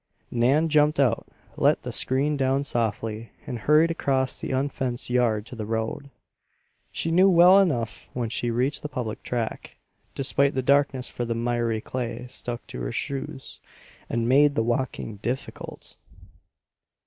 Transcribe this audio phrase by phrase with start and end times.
[0.31, 1.27] Nan jumped out,
[1.57, 6.09] let the screen down softly, and hurried across the unfenced yard to the road.
[6.91, 9.77] She knew well enough when she reached the public track,
[10.15, 13.61] despite the darkness for the mirey clay stuck to her shoes
[14.09, 15.97] and made the walking difficult.